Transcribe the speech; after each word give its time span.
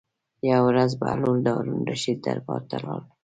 یوه 0.49 0.61
ورځ 0.67 0.91
بهلول 1.01 1.37
د 1.41 1.47
هارون 1.55 1.79
الرشید 1.81 2.17
دربار 2.25 2.61
ته 2.69 2.77
لاړ. 2.85 3.01